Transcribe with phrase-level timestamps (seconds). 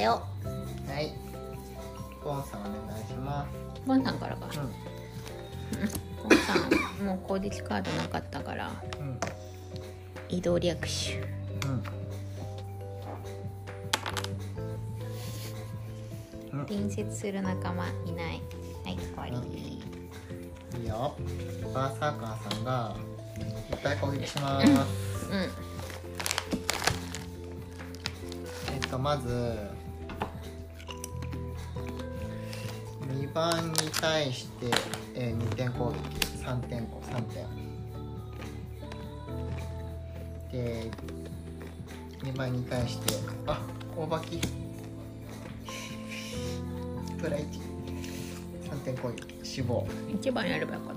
[0.00, 0.22] テをは
[0.98, 1.12] い。
[2.24, 3.48] ポンさんお願いします。
[3.86, 4.46] ボンさんからか。
[4.46, 4.50] う
[6.26, 6.54] ボンさ
[7.02, 9.20] んもう攻撃カードなかったからんうん。
[10.30, 11.20] 移動略手
[16.48, 16.64] うん。
[16.66, 18.42] 隣接する仲間いない。
[18.84, 19.36] はい終わり。
[20.80, 21.14] いいよ。
[21.74, 22.96] バーサーカーさんが
[23.70, 24.66] いっぱい攻撃します。
[24.66, 25.50] うん。
[28.72, 29.79] えっとまず
[33.32, 34.66] 番に対して、
[35.14, 35.96] えー、2点攻撃
[36.44, 37.46] 3点こ3点。
[40.52, 40.90] で
[42.22, 43.14] 2番に対して
[43.46, 43.62] あ
[43.96, 44.40] 大ばき
[47.20, 47.46] プラ1
[48.70, 49.86] 3点攻撃死亡。
[50.12, 50.94] 一番やればよかっ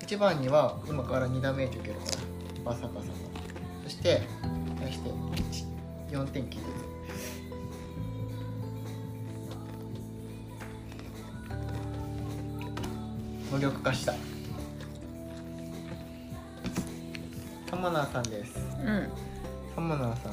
[0.00, 2.32] た1番には今から2ダメージ受けるから。
[2.64, 3.14] バーサーカーさんが
[3.84, 4.22] そして
[4.80, 5.10] 対して
[6.10, 6.68] 4点気絶
[13.52, 14.14] 無力化した。
[17.68, 18.56] サマナーさんです。
[18.80, 19.08] うん。
[19.74, 20.32] サマナーさん。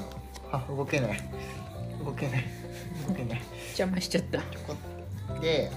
[0.53, 1.19] あ動けない。
[2.03, 2.45] 動けない。
[3.09, 3.41] 動けない。
[3.67, 4.39] 邪魔しちゃった。
[5.41, 5.69] で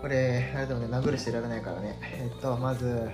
[0.00, 0.86] これあれでもね。
[0.88, 1.96] 殴るしてられないからね。
[2.02, 3.08] えっとまず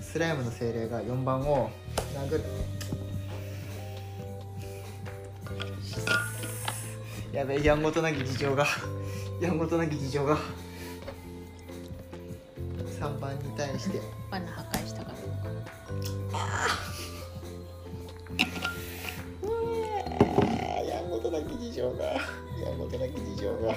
[0.00, 1.70] スライムの精霊が4番を
[2.14, 2.44] 殴る。
[7.32, 8.64] やべえやんごとなき事情が
[9.40, 10.38] やんごとなき事情が
[13.00, 14.00] 3番に対して。
[14.30, 15.18] 罠破壊したから
[20.84, 22.20] やんごとなき事情がや
[22.74, 23.74] んごとなき事情が。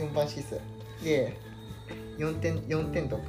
[0.00, 0.58] 4番シス
[1.04, 1.36] で
[2.16, 3.20] 4点4点毒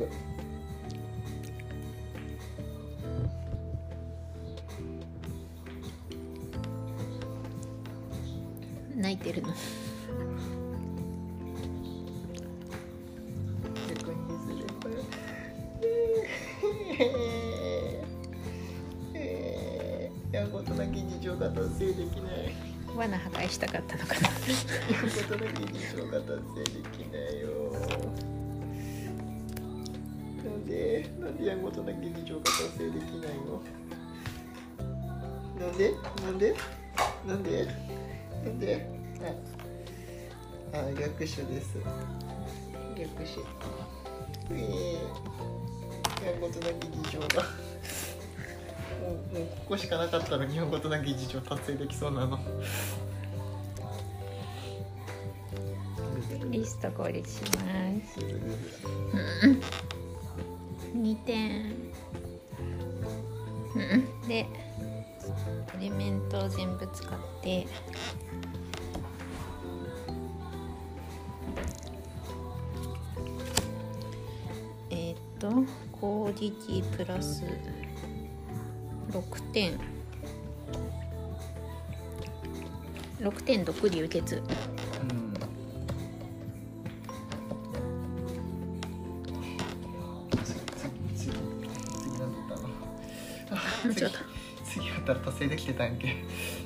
[8.96, 9.50] 泣いてるの
[23.08, 24.22] ない罠破壊したかったのかな。
[24.22, 24.30] な
[30.50, 33.62] んでなんでやんごとなき事情が達成できないの？
[35.60, 35.94] なんで？
[36.24, 36.56] なんで？
[37.28, 37.66] なんで？
[38.46, 38.88] なんで？
[40.74, 41.78] ああ逆手です。
[41.78, 41.88] 逆
[42.98, 43.06] 手
[44.54, 44.56] え
[46.24, 47.28] えやんごとなき事情が
[49.12, 52.40] もうここしかなかったら日本語となき事情達成できそうなの。
[56.50, 57.50] リスト攻撃しま
[58.10, 58.20] す。
[60.96, 61.74] 2点。
[64.28, 64.48] でエ
[65.80, 67.10] レメントを全部使っ
[67.42, 67.68] て。
[74.90, 75.50] えーっと
[76.00, 77.44] 攻撃プラス
[79.30, 79.80] 6点。
[83.20, 84.42] 6点毒流血。
[93.84, 94.20] 間違った
[94.66, 95.14] 次次やった。
[95.14, 96.16] ら達成できてたんけ。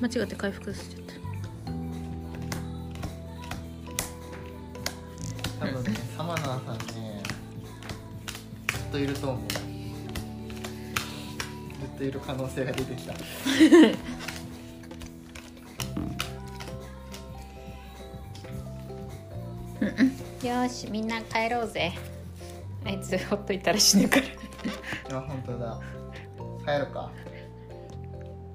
[0.00, 1.05] 間違って回復しちゃった
[12.16, 13.12] る可能性が出てきた。
[20.46, 21.92] よーしみんな帰ろうぜ。
[22.84, 24.16] あいつほっといたら死ぬか
[25.10, 25.18] ら。
[25.18, 25.80] あ本当だ。
[26.64, 27.10] 帰るか。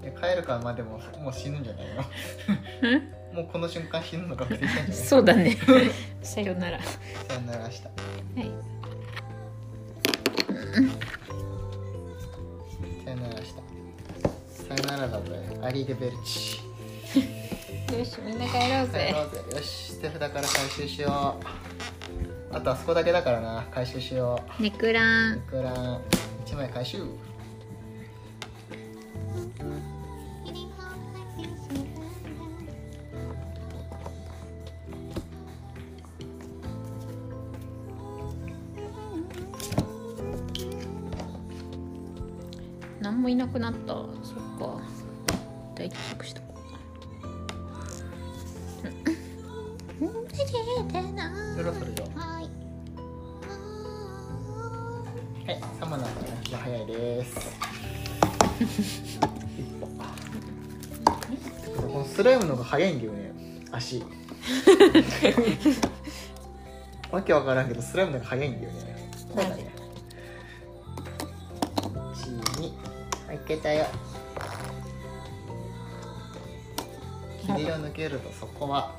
[0.04, 1.86] いや帰るかまあでももう死ぬんじゃない
[3.32, 3.44] の？
[3.44, 5.06] もうこの瞬間死ぬの確定したんじゃない。
[5.06, 5.58] そうだね。
[6.22, 6.78] さよなら。
[6.78, 7.90] はさよならした。
[7.90, 7.92] い
[15.64, 16.60] アリーデベルチ。
[17.96, 19.14] よしみんな帰ろう帰ぜ。
[19.56, 21.38] よし手札から回収しよ
[22.52, 22.56] う。
[22.56, 23.68] あとあそこだけだからな。
[23.72, 25.34] 回収しよネクラン。
[25.34, 25.72] ういくら
[26.46, 27.06] 1枚回収。
[43.00, 44.11] 何もいなくなった
[50.62, 52.44] そろそろよはい。
[55.48, 57.50] はいサマナーからが早いです。
[61.76, 63.34] このスライムの方が早いんだよね
[63.72, 64.04] 足。
[67.12, 69.10] わけわからんけどスライムの方が早いんだよね。
[69.34, 69.72] こうだね
[72.16, 72.72] 12
[73.28, 73.88] はいけたよ。
[77.42, 78.94] 霧を抜けるとそこは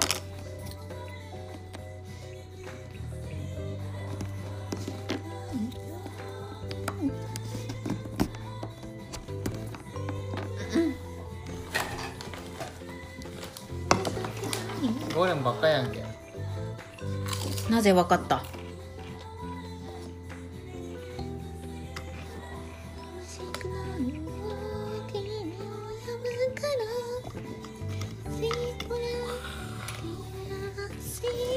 [17.82, 18.44] なぜわかった？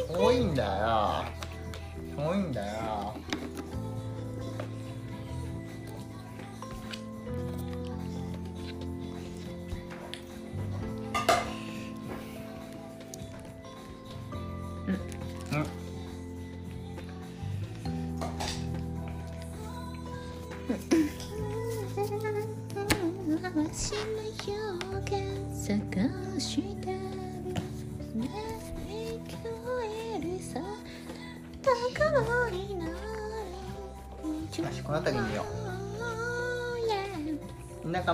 [0.10, 1.26] 多いんだよ。
[2.18, 3.14] 多いんだよ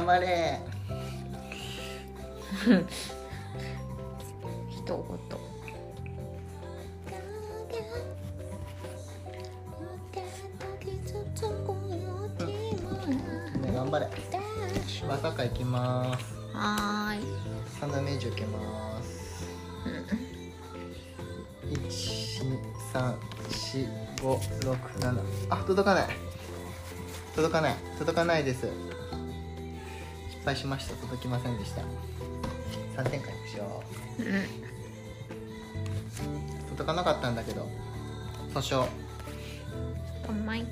[0.02, 0.60] 頑張れ。
[4.68, 4.98] 一言。
[12.48, 12.54] み
[13.58, 13.62] ん。
[13.62, 14.10] な頑張れ。
[15.08, 16.36] まさか行きます。
[16.52, 17.24] はーい
[18.04, 19.46] 目以上行けます。
[21.70, 22.58] 一二
[22.92, 23.16] 三
[23.52, 23.86] 四
[24.24, 25.22] 五六七。
[25.52, 26.08] あ届かない。
[27.36, 27.76] 届かない。
[28.00, 28.66] 届かないです
[30.42, 30.96] 失敗しました。
[30.96, 31.84] 届きませんでした。
[32.96, 33.84] 三点回復しよ
[34.18, 34.24] う。
[36.72, 37.68] 届かなかったんだけど。
[38.52, 38.88] 訴訟。
[40.30, 40.66] うまい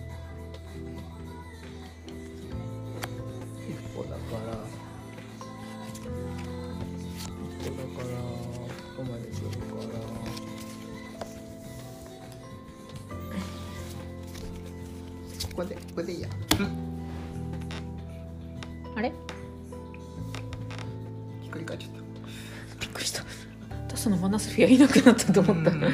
[24.60, 25.72] スのマナスフィアいなくなったと思った。
[25.72, 25.94] うんはい。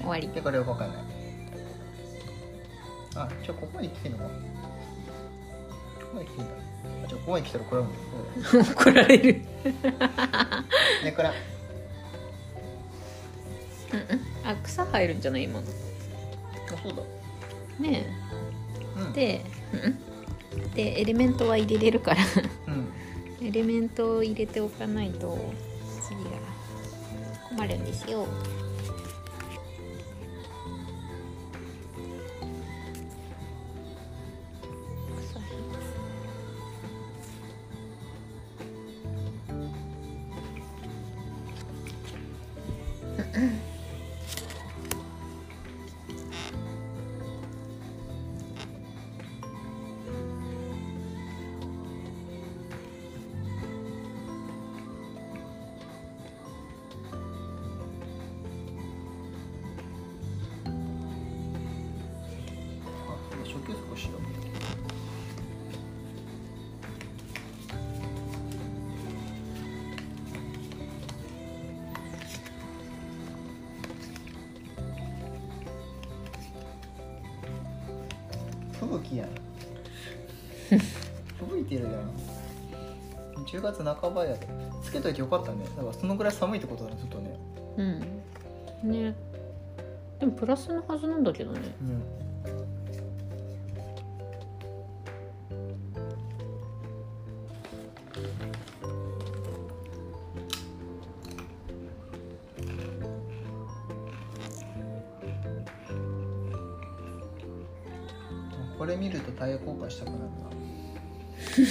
[0.00, 0.28] 終わり。
[0.28, 0.96] でこれ動かない
[3.16, 4.24] あじゃあここまで来てんのか。
[4.24, 4.30] こ
[6.12, 6.52] こまで来てんだ。
[7.04, 7.82] あじゃあここまで来たらこれ
[8.62, 9.32] 怒られる。
[11.04, 11.32] ねこれ
[13.92, 14.48] うんうん。
[14.48, 15.66] あ草生えるんじゃない今の。
[15.66, 15.66] あ
[16.82, 17.02] そうだ。
[17.82, 18.06] ね
[18.96, 19.10] うん。
[19.10, 20.15] えでうん
[20.76, 22.22] でエレメントは入れれるから。
[22.68, 22.92] うん。
[23.42, 25.38] エレメントを入れておかないと
[26.02, 26.30] 次が
[27.50, 28.26] 困るんですよ
[79.10, 79.28] 吹雪やん。
[81.48, 82.10] 吹いてるやん。
[83.46, 84.48] 10月半ばやで。
[84.82, 85.64] つけといてよかったね。
[85.76, 87.38] だからそのぐらい寒いってことだねちょっとね。
[87.76, 88.90] うん。
[88.90, 89.14] ね。
[90.18, 91.60] でもプラスのはずなんだけどね。
[91.80, 92.25] うん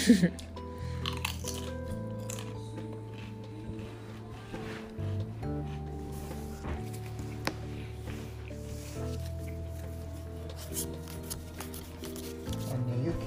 [0.08, 0.14] 雪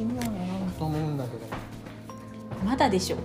[0.05, 1.19] にはならんと思うん。
[1.19, 1.47] だけど
[2.65, 3.17] まだでしょ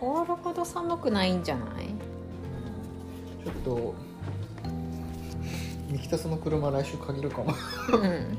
[0.00, 1.94] 凍るほど寒くないんじゃない？
[3.44, 3.94] ちょっと
[6.00, 7.54] ミキタスの車来週限るかも。
[7.92, 8.38] うん。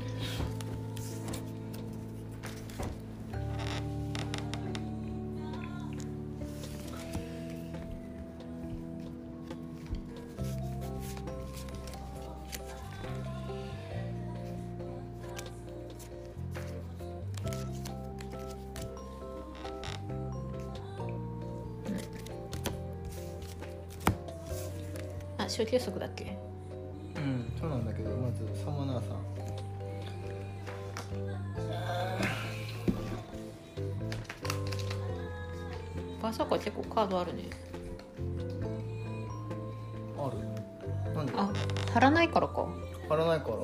[41.22, 41.52] なんであ
[41.92, 42.66] 貼らないからか。
[43.08, 43.54] 貼らないから。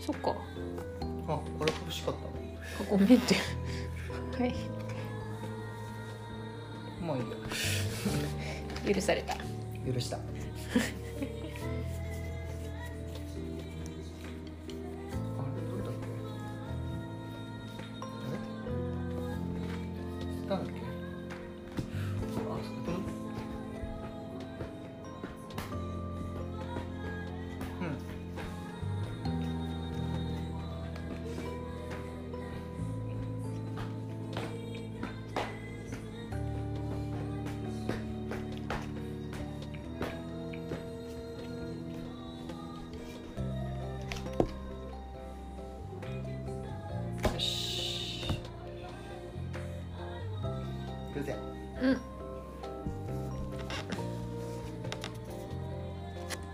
[0.00, 0.34] そっか。
[1.28, 3.34] あこれ欲しかったあごめんって。
[4.38, 4.54] はい。
[7.00, 7.24] のまあいい
[8.88, 8.94] や。
[8.94, 9.36] 許された。
[9.92, 10.18] 許した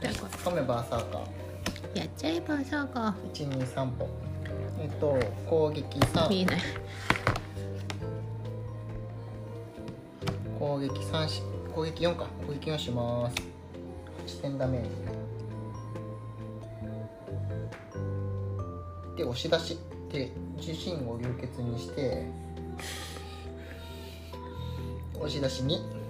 [0.03, 1.99] カメバーサーカー。
[1.99, 4.09] やっちゃえバーサーカ123歩
[4.81, 5.17] えっと
[5.49, 6.61] 攻撃3ー見えない。
[10.59, 11.43] 攻撃3し
[11.73, 12.27] 攻撃4か。
[12.47, 13.37] 攻撃4します。
[14.39, 14.89] 8点ダメージ
[19.19, 19.79] で押し出し。
[20.11, 22.27] で自身を流血にして。
[25.15, 26.02] 押し出し2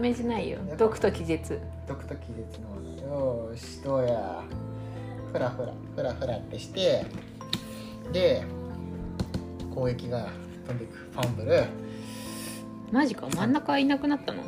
[0.00, 0.58] メージないよ。
[0.76, 1.60] 毒と気絶。
[1.86, 4.42] 毒と気絶のよーしどうや。
[5.32, 7.04] フラフラフラフラってして。
[8.12, 8.42] で
[9.74, 10.28] 攻撃が
[10.66, 11.64] 飛んでいくファンブル。
[12.90, 13.28] マジか？
[13.30, 14.42] 真ん中いなくなったの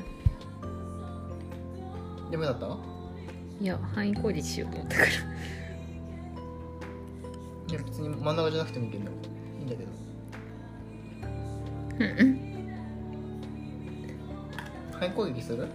[2.32, 2.76] ダメだった
[3.60, 5.08] いや範囲攻撃しようと思ったから。
[5.08, 5.12] い
[7.74, 9.06] や別に真ん中じゃなくてもいいけどい
[9.60, 9.90] いんだけど。
[11.98, 12.31] うんうん
[15.02, 15.66] 範囲攻撃する？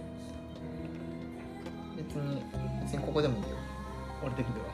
[1.96, 2.42] 別に
[2.82, 3.48] 別にここでもいいよ。
[4.22, 4.66] 俺的には。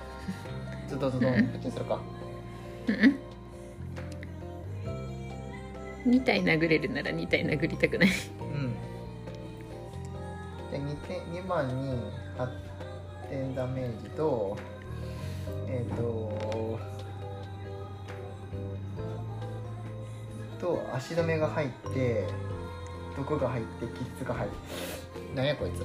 [0.89, 1.99] ズドズドンってするか。
[2.87, 2.99] うんう
[6.09, 6.13] ん。
[6.13, 8.09] 2体殴れるなら2体殴りたくない。
[8.41, 8.75] うん。
[10.71, 11.99] で 2, 点2番に
[12.39, 12.49] 8
[13.29, 14.57] 点ダメージと
[15.67, 16.79] えっ、と
[20.61, 22.25] と足止めが入って
[23.17, 24.57] 毒が入ってキッズが入って
[25.35, 25.85] なんやこいつ。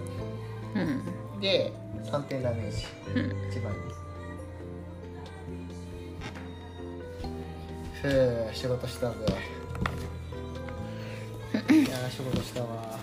[0.75, 1.39] うん。
[1.39, 2.85] で3点ダメージ。
[3.15, 3.49] うん。
[3.49, 3.79] 一番に
[8.01, 9.15] ふう仕事したぜ
[11.69, 12.97] いやー仕事したわ。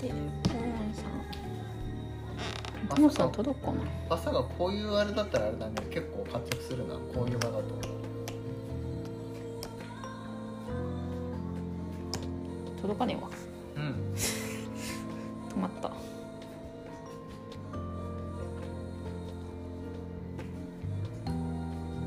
[0.00, 2.88] でトモさん。
[2.88, 3.80] トモさん届くかな？
[4.10, 5.74] 朝がこういうあれだったらあれだね。
[5.90, 6.94] 結構活躍するな。
[6.94, 7.97] こういう場だと
[12.80, 13.28] 届かねえわ。
[13.76, 13.94] うん。
[15.48, 15.92] 止まった。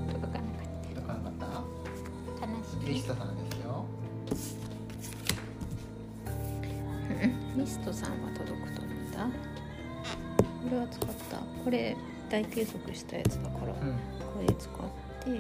[0.08, 1.50] 届かなか届かなかったっ
[2.40, 2.48] た。
[2.48, 2.94] 悲しい。
[2.94, 3.86] リストさんですよ。
[7.56, 7.60] うん。
[7.60, 9.26] リストさんは届くと思った。
[9.26, 9.32] こ
[10.72, 11.38] れは使った。
[11.64, 11.96] これ
[12.30, 13.98] 大計測したやつだから、うん。
[14.34, 14.74] これ使っ
[15.26, 15.40] て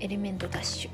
[0.00, 0.90] エレメントダッシュ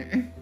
[0.00, 0.39] う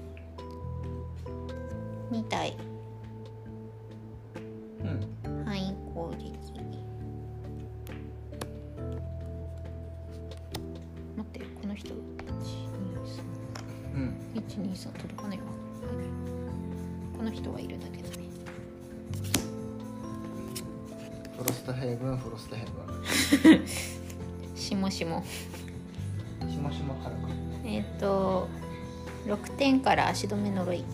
[29.58, 30.84] 点から足止め呪い。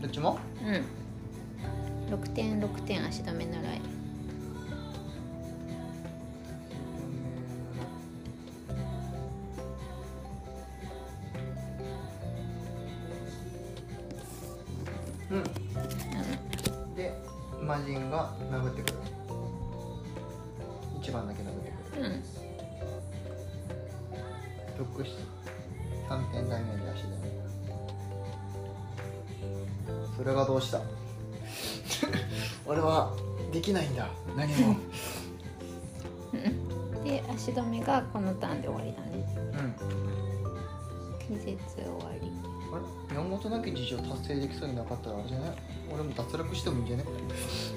[0.00, 0.38] どっちも？
[0.64, 2.14] うん。
[2.14, 3.80] 6点6点足止め呪い。
[15.30, 15.42] うん。
[16.94, 17.12] で
[17.60, 18.94] 魔人が殴ってくる。
[21.02, 22.04] 一番だけ殴ってくる。
[22.04, 22.22] うん。
[24.78, 25.22] ブックして
[26.08, 27.08] 3点ダメージ足で
[30.16, 30.80] それがどうした？
[32.66, 33.12] 俺は
[33.52, 34.08] できないんだ。
[34.36, 34.76] 何も。
[36.32, 36.36] う
[37.00, 39.24] んで足止めがこのターンで終わりだね。
[41.28, 41.38] うん。
[41.38, 42.30] 気絶終わり。
[42.72, 43.16] あれ？
[43.16, 45.50] 山本なき事情達成できそうになかったらあれじゃない？
[45.92, 47.73] 俺も脱落してもいいんじゃね霜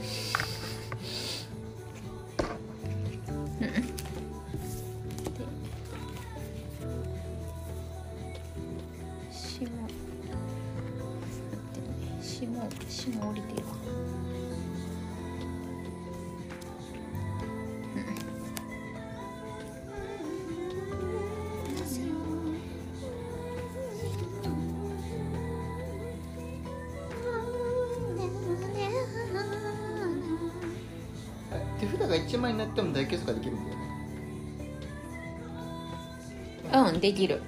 [36.82, 37.42] うんできる。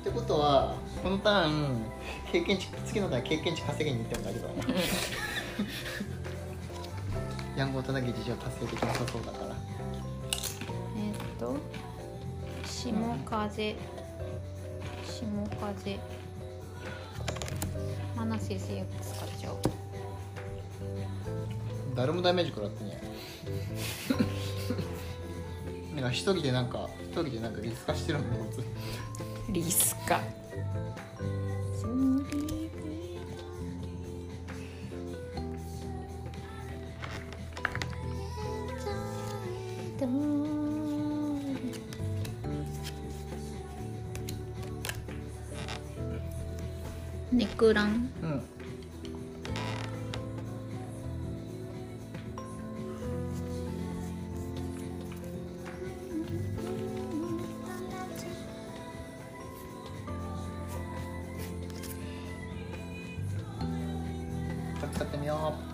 [0.00, 1.82] ってことはこのターン
[2.32, 4.74] 経験値次のターン経験値稼ぎに行っても大丈夫だな
[7.56, 9.56] やんごとなき事情達成できなさそうだから。
[10.96, 11.56] えーっと
[12.64, 13.74] 霜風。
[15.04, 15.98] 霜風。
[18.16, 19.58] マナ先生使っちゃおう。
[21.96, 23.00] 誰もダメージ食らってね。
[25.96, 28.24] なんか一人でなんか一人でなんかリス化してるの
[29.50, 30.37] リス化。
[64.98, 65.67] 使ってみよう。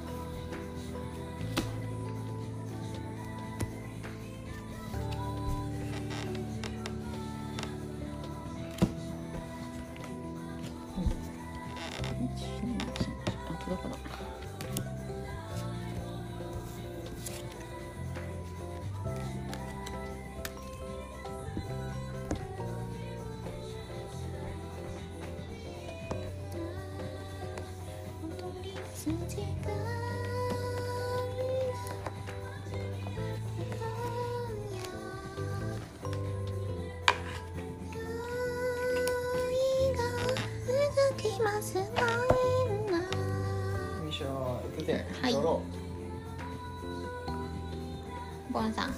[48.67, 48.91] ンさん。
[48.91, 48.95] ー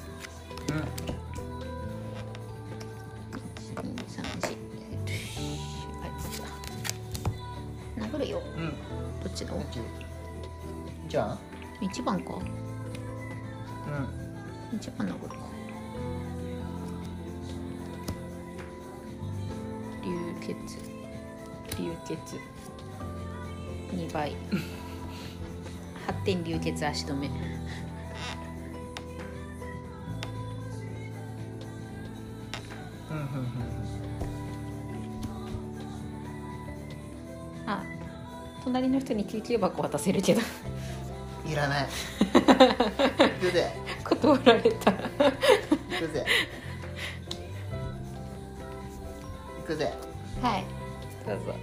[7.97, 8.63] 殴るようん。
[8.63, 8.73] うん
[9.23, 9.53] どっちだ
[11.09, 11.39] じゃあ？
[11.81, 12.35] 一番か。
[12.35, 12.37] う
[14.75, 14.77] ん。
[14.77, 15.37] 一番殴るか。
[20.05, 20.55] 流血。
[21.79, 22.15] 流血。
[23.95, 24.37] 2倍。
[26.07, 27.29] 8点流血足止め
[37.67, 37.83] あ
[38.65, 40.41] 隣の人に救急箱渡せるけど。
[40.41, 40.47] うん
[41.47, 41.87] いらない。
[42.33, 42.41] 行
[43.41, 43.71] くぜ。
[44.03, 44.91] 断られた。
[44.91, 44.99] 行
[46.01, 46.27] くぜ。
[49.61, 49.93] 行くぜ。
[50.43, 50.65] はい。
[51.25, 51.55] どうぞ。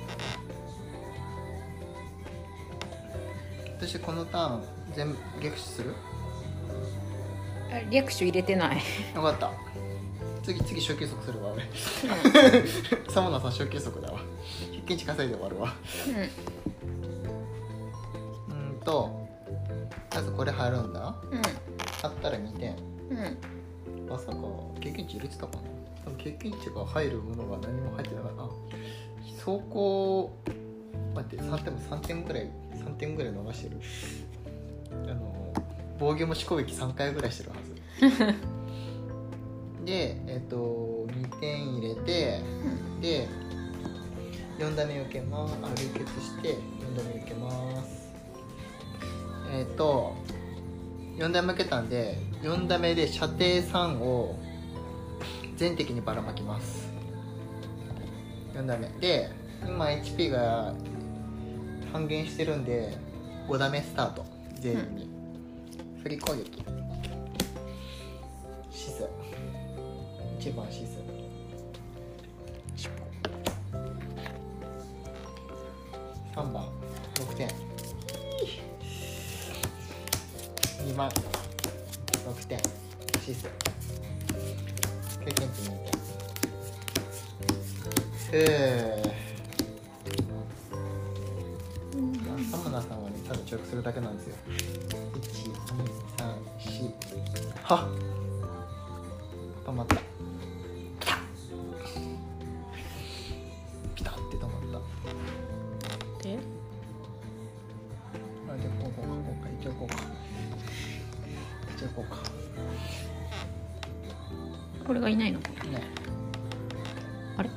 [3.78, 4.64] 私このターン
[4.96, 5.94] 全部逆手する？
[7.70, 8.78] あ略手入れてない。
[9.14, 9.52] よかった
[10.43, 11.63] 次次初級速するわ俺。
[13.10, 14.19] サモナさん初級速だわ。
[14.71, 15.73] 100均値稼いで終わるわ。
[18.49, 19.27] ううんと
[20.13, 20.99] まずこれ入るんだ。
[20.99, 21.15] ん。
[22.01, 22.75] 貼ったら2点。
[23.10, 23.17] うん。
[23.17, 23.38] うん
[24.10, 24.38] まさか
[24.82, 25.63] 経験値入れてたかな？
[26.03, 28.43] 多分経験値が入るものが何も入ってなかった。
[28.43, 28.49] あ
[29.45, 30.38] 走行
[31.15, 33.77] 待って3点も3点ぐらい3点ぐらい伸ばしてる。
[34.91, 35.53] あの
[35.99, 37.73] 防御もし攻撃3回ぐらいしてるはず
[39.86, 42.39] でえっ、と2点入れて
[43.02, 43.28] で
[44.60, 45.56] 4打目受けます。
[45.62, 48.13] あ流血して4打目受けます。
[49.52, 50.15] えっ、と
[51.17, 54.39] 4打目受けたんで4打目で射程3を
[55.58, 56.88] 全敵にばらまきます。
[58.56, 58.88] 4打目。
[59.00, 59.30] で
[59.65, 60.74] 今 HP が
[61.91, 62.98] 半減してるんで
[63.48, 64.26] 5打目スタート。
[64.60, 65.10] 全員に、
[66.02, 66.63] 振り攻撃。
[68.72, 69.08] シス
[70.43, 70.99] 1番シス
[76.36, 76.67] 3番。
[77.15, 77.47] 6点。
[80.86, 81.10] 2番。
[81.10, 82.60] 6点。
[83.25, 83.47] シス
[85.23, 85.93] 経験値2点。
[88.29, 88.39] ふう
[92.51, 94.36] サムナさんはねただ直するだけなんですよ
[115.13, 115.39] いないの？
[115.39, 115.45] ね
[117.38, 117.49] あれ？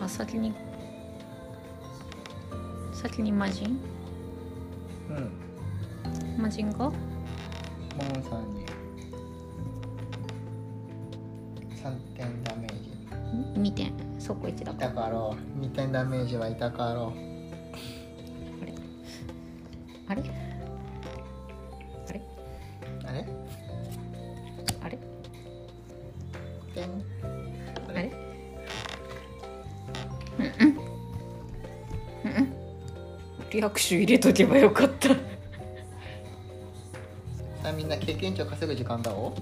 [0.00, 0.52] あ先に
[2.92, 3.78] 先に魔人？
[5.08, 6.42] うん。
[6.42, 6.78] 魔人が？
[6.78, 8.66] モンさんに。
[11.76, 12.90] 3点ダメージ。
[13.60, 13.92] 2点。
[14.18, 14.86] そこ1だいか。
[14.88, 15.60] たかろう。
[15.64, 17.18] 2点ダメージはいたかろう。
[20.10, 20.22] あれ？
[20.32, 20.47] あ
[33.58, 35.08] リアクション入れとけばよかった。
[35.08, 35.14] さ
[37.64, 39.34] あみんな経験値を稼ぐ時間だお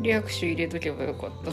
[0.00, 1.50] リアクション入れとけばよかった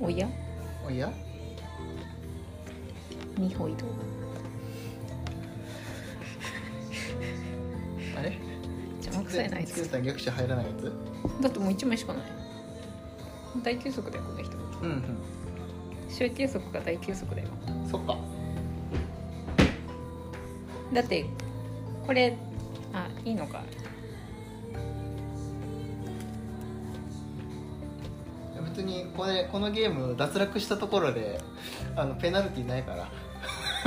[0.00, 0.28] おや？
[0.86, 1.12] おや？
[3.38, 3.86] 二歩移動
[8.18, 8.38] あれ？
[9.02, 9.88] 邪魔くさいなあいつ。
[10.02, 10.92] 逆手入らないやつ？
[11.42, 12.22] だってもう1枚しかない。
[13.62, 14.56] 大休息だよこの人。
[14.56, 15.02] うんうん。
[16.08, 17.48] 小休息が大休息だよ。
[17.90, 18.16] そっか。
[20.92, 21.26] だって
[22.06, 22.36] これ
[22.92, 23.62] あいいのか？
[29.16, 31.40] これこのゲーム脱落したところで
[31.96, 33.08] あのペナルティーないから。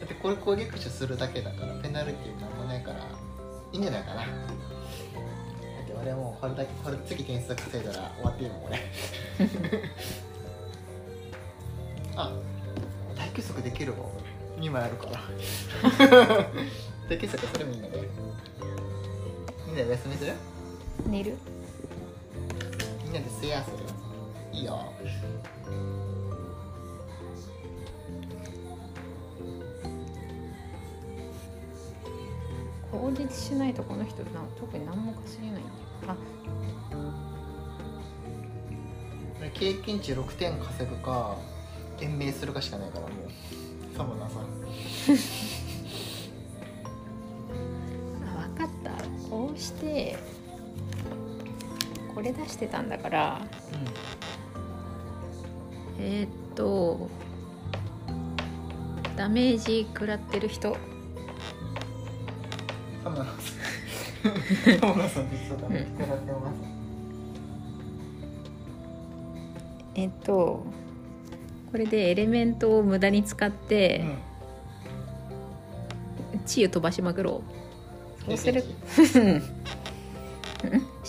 [0.00, 2.98] だってこれ攻撃手するだけだからペナルティーなんもないから
[3.72, 4.16] いいんじゃないかな。
[4.16, 4.26] だっ
[5.86, 8.78] て俺もうこれだけこれ次点数稼いだら終わっていいもん俺。
[12.16, 12.32] あ
[13.16, 13.98] 大休息できるわ
[14.58, 15.20] 2枚あるから。
[17.08, 18.08] 大休息するみんなで
[19.66, 20.32] みんなで休みする？
[21.06, 21.36] 寝る。
[23.18, 23.76] んなでスヤする。
[24.52, 24.92] いいよ。
[32.90, 35.76] 攻撃しないとこの人な特に何も稼げないんだよ。
[36.08, 36.16] あ。
[39.54, 41.36] 経験値6点稼ぐか
[42.00, 44.46] 延命するかしかないからもうサモナーさん
[52.44, 53.40] 出してたんだから
[56.00, 57.08] えー、っと
[59.16, 60.76] ダメージ食らってる人。
[63.04, 64.80] サモナーさん。
[64.80, 65.28] サモナーさん。
[65.30, 66.54] 実はダメージ食らってます
[69.94, 70.64] えっと
[71.70, 74.04] これでエレメントを無駄に使って
[76.46, 77.42] 治癒飛ばしまくろ
[78.20, 78.24] う。
[78.24, 78.64] そうする？
[78.64, 79.42] う ん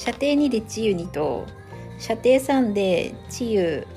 [0.03, 1.45] 射程2で治癒2と
[1.97, 3.87] 射程3で治癒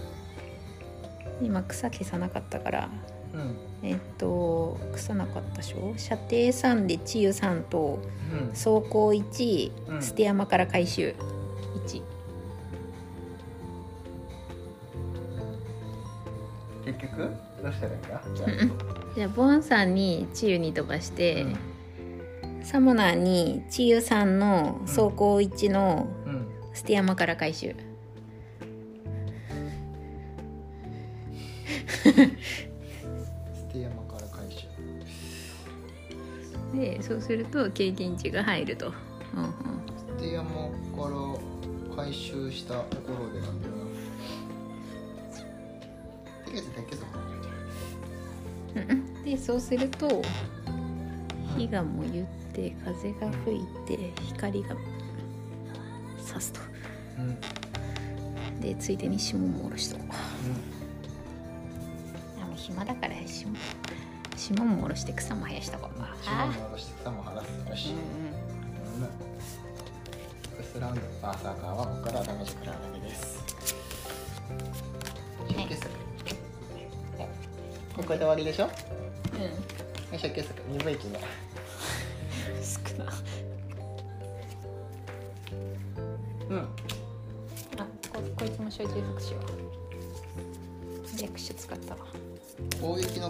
[1.42, 2.88] 今草消さなかったから
[3.34, 3.56] うん。
[3.82, 5.94] えっと草なかったでしょ？
[5.96, 7.98] 射程3で治癒3と
[8.32, 8.48] うん。
[8.50, 10.02] 走行1、うん。
[10.02, 11.14] 捨て山から回収。
[11.86, 12.02] 1
[16.84, 17.30] 結局？
[17.62, 18.22] どうしたらいいんだ？
[18.36, 18.50] じゃあ。
[19.16, 21.56] じゃあボンさんに治癒に飛ばして、うん
[22.66, 23.62] サモナーに
[24.02, 26.48] さんの走行1のうん。
[26.74, 27.68] 捨て山から回収。
[27.68, 27.72] 捨
[33.72, 34.66] て山から回収。
[36.76, 38.92] でそうすると経験値が入ると、
[39.36, 39.52] うんうん、
[40.18, 40.58] 捨て山か
[41.08, 43.74] ら回収したところでなんだよ
[48.86, 49.24] な。
[49.24, 50.20] でそうすると
[51.56, 52.26] 火が燃ゆっ
[52.56, 54.74] て風が吹いて光が
[56.18, 56.60] 差すと。
[57.18, 57.36] うんうん
[58.60, 60.12] でついでに霜も下ろしとこう
[62.42, 63.54] あもう暇だから霜
[64.34, 66.16] 霜も下ろして草も生やしとこうか。
[66.22, 67.90] 島も下ろして草も晴らすよし。
[67.90, 67.98] うん
[69.02, 69.08] うん。
[70.56, 73.44] フスラウンドバーサーカーはここからダメージ食らうだけです。
[75.50, 75.52] い。
[75.52, 75.90] 出血作。
[77.96, 78.70] これで終わりでしょ？
[80.12, 80.18] うん。
[80.18, 80.62] 出血作。
[80.70, 81.20] 2分1の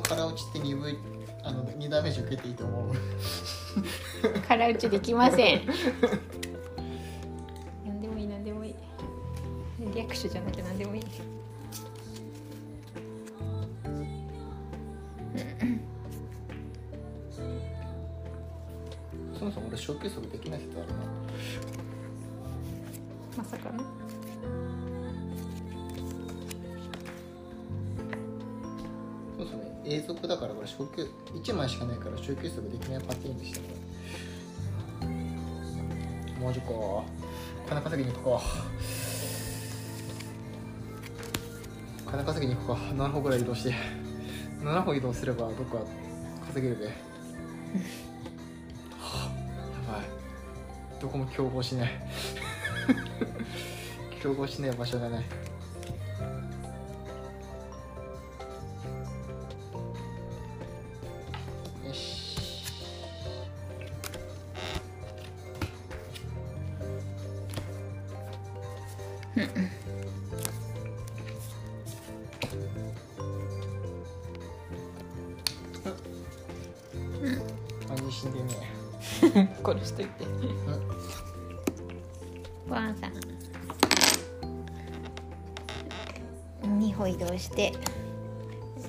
[0.08, 0.96] 攻撃の空落ちって 2, 分
[1.42, 2.94] あの2ダメージ受けていいと思う。
[4.48, 5.62] 空打ちできません。
[7.84, 8.74] 何でもいい何でもいい。
[9.94, 11.02] 略手じゃなきゃ何でもいい。
[19.38, 20.94] そもそも俺小休息できない説あるな。
[23.36, 23.84] まさかね
[29.86, 33.68] 永続だからこれ小休1枚しかないから小休息できないパティーンでしたね
[36.40, 37.04] もう10個
[37.68, 38.44] 金稼ぎに行こう。
[42.08, 42.76] 金稼ぎに行こう。
[42.76, 43.74] か7歩ぐらい移動して。
[44.62, 45.78] 7歩移動すればどっか
[46.46, 46.92] 稼げるべは
[49.00, 49.32] あ
[49.90, 50.04] やばい。
[51.00, 51.90] どこも競合しない。
[54.22, 55.24] 競合しない場所がない。
[78.02, 78.54] 味死んでね
[79.64, 80.24] 殺しといて。
[80.24, 80.26] え
[82.70, 83.12] ワンさん。
[86.78, 87.72] 2歩移動して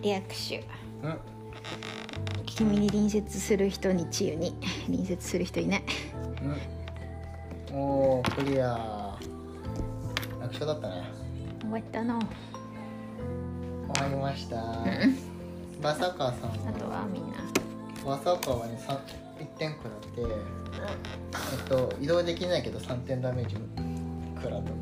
[0.02, 0.66] 略手。
[1.04, 1.10] うん。
[1.12, 1.20] うん
[2.58, 4.56] 君に隣接する人に治癒に。
[4.88, 5.84] 隣接する人いない。
[7.72, 7.78] うん。
[7.78, 9.16] おークリア。
[10.42, 11.04] 楽勝だったね。
[11.62, 12.20] 終わったの。
[13.94, 14.56] 終わりました。
[15.84, 17.38] バサカーさんあとはみんな
[18.08, 19.02] バサカーはねさ
[19.38, 23.58] 1点食らってえっと移動できないけど3点ダメージ
[24.38, 24.70] 食らった。
[24.70, 24.78] の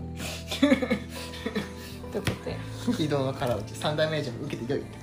[2.14, 3.74] どこで移動の空打ち。
[3.74, 4.82] 3ダメージも受けてよい。
[4.82, 4.96] って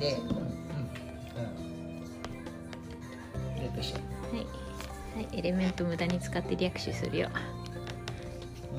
[0.00, 0.36] でうんうん。
[0.36, 0.40] うん。
[3.58, 3.68] はい、
[5.14, 7.28] はい、エレメント無駄に使って略手するよ。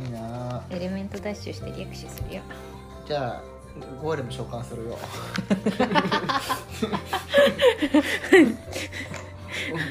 [0.03, 0.63] いいなあ。
[0.71, 2.41] エレメントダッシュして略手するよ。
[3.07, 3.52] じゃあ
[4.01, 4.97] ゴーレム召喚するよ。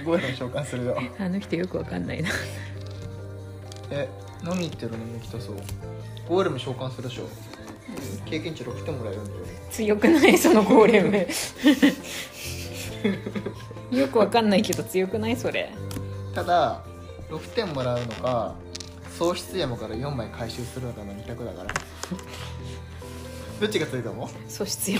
[0.04, 0.96] ゴーレム召喚するよ。
[1.18, 2.28] あの人よくわかんないな。
[3.90, 4.08] え
[4.44, 5.56] 何言ってるのミキトそう。
[6.28, 7.24] ゴーレム召喚するでしょ。
[8.26, 9.38] 経験値6点もらえるんだよ。
[9.70, 10.38] 強くない？
[10.38, 11.26] そのゴーレム。
[13.98, 15.36] よくわかんないけど強くない？
[15.36, 15.70] それ。
[16.34, 16.82] ただ
[17.30, 18.54] 6点もらうのか
[19.18, 21.74] 喪失山から4枚回収するのかの2択だから
[23.62, 24.28] どっちが強いと思う？
[24.50, 24.98] 素質よ。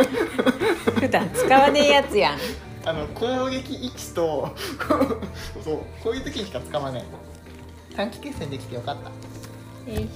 [0.98, 2.38] 普段使わねえやつやん。
[2.86, 4.48] あの攻撃1と
[5.62, 7.04] そうこういう時にしか使わない
[7.94, 8.96] 短期決戦できてよかっ
[9.84, 9.92] た。
[9.92, 10.08] よし。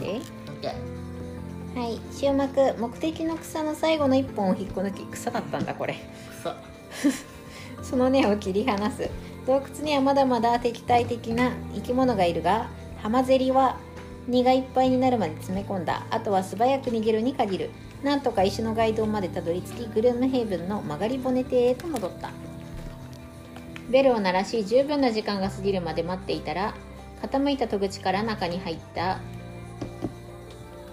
[0.00, 0.22] OK、
[0.60, 1.98] OK はい。
[2.14, 5.96] 終幕目的の草の最後の一本を引っこ抜き草だったんだこれ。
[6.40, 6.54] 草。
[7.82, 9.08] その根を切り離す。
[9.46, 12.68] 洞窟にはまだまだ敵対的な生き物がいるが
[13.02, 13.78] ハマゼリは
[14.28, 16.06] 荷がいっぱいになるまで詰め込んだ。
[16.10, 17.70] あとは素早く逃げるに限る。
[18.02, 22.30] なんとか石の街道までたどり着きグルームヘイブンの曲がり骨邸へと戻った。
[23.88, 26.74] ベルを鳴らし十分な時間が過ぎるまで待っていたら
[27.22, 29.20] 傾いた戸口から中に入った。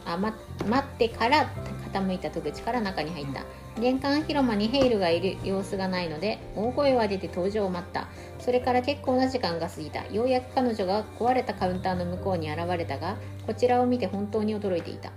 [0.05, 0.37] あ、待
[0.79, 1.49] ってから
[1.93, 3.43] 傾いた戸口から中に入った。
[3.79, 8.07] 玄関広間にヘイルがいる様子がないので大声を上げて登場を待った。
[8.39, 10.05] それから結構な時間が過ぎた。
[10.07, 15.11] ようやく彼女が壊れたカウンターの向こうに現れたがこちらを見て本当に驚いていた。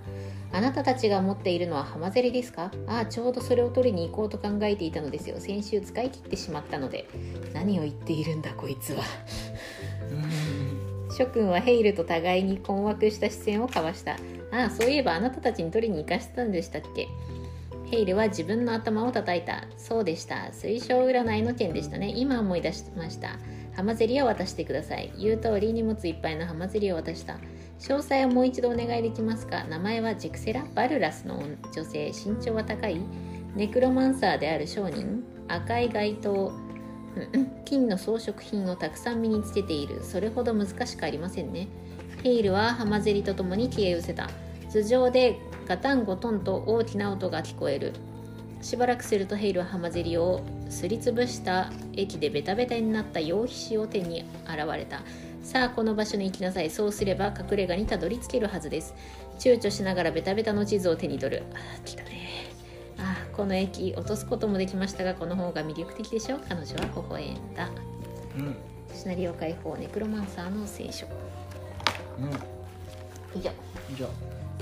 [0.53, 2.71] あなたたちが持っているのはハマゼリですか？
[2.87, 5.35] ああちょうどそれを取りに行こうと考えていたのですよ。
[5.39, 7.07] 先週使い切ってしまったので。
[7.53, 9.03] 何を言っているんだこいつは。
[11.17, 14.17] 諸君はヘイルと互いに困惑した視線を交わした
[14.51, 17.07] ああそういえばあなたたちに取りに行かせたんでしたっけ？
[17.89, 19.63] ヘイルは自分の頭を叩いた。
[19.77, 20.49] そうでした。
[20.51, 22.13] 推奨占いの件でしたね。
[22.15, 23.37] 今思い出しました。
[23.75, 25.13] ハマゼリを渡してください。
[25.17, 27.35] 言う通り荷物いっぱいのハマゼリを渡した。
[27.79, 29.63] 詳細をもう一度お願いできますか？
[29.65, 31.41] 名前はジェクセラ・バルラスの
[31.73, 32.07] 女性。
[32.07, 32.99] 身長は高い。
[33.55, 35.23] ネクロマンサーである商人。
[35.47, 36.51] 赤い街灯。
[37.65, 40.03] 金の装飾品をたくさん身につけている。
[40.03, 41.67] それほど難しくありませんね。
[42.23, 44.29] ヘイルはハマゼリとともに消え失せた。
[44.69, 47.93] 頭上でガタンゴトンと大きな音が聞こえる。
[48.61, 55.03] しばらくするとヘイルはハマゼリをすりつぶした液でベタベタになった羊皮紙を手に現れた。
[55.43, 56.69] さあこの場所に行きなさい。
[56.69, 58.95] そうすれば隠れ家にたどり着けるはずです。
[59.39, 61.43] 躊躇しながらベタベタの地図を手に取る。
[61.53, 62.49] あ来たね。
[62.97, 66.39] あこの駅落とすこともできましたがこの方が魅力的でしょ。
[66.49, 67.69] 彼女は微笑んだ。
[68.37, 68.55] うん。
[68.93, 71.05] シナリオ解放ネクロマンサーの聖書。
[71.05, 71.46] うん
[72.19, 73.39] うん。
[73.39, 73.51] 以上。
[73.91, 74.09] 以上。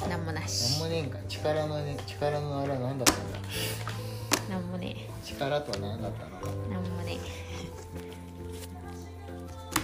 [0.10, 0.80] なんもなし。
[0.80, 1.18] なんもねえんか。
[1.28, 3.40] 力のね力のあれは何だったんだ。
[4.50, 5.10] なんもねえ。
[5.26, 6.32] 力とは何だったの？
[6.70, 7.20] なんもねえ。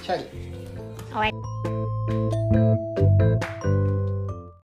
[0.04, 0.24] チャリ。
[1.12, 1.32] かわい。